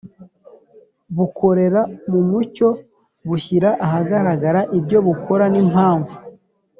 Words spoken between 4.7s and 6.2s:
ibyo bukora n'impamvu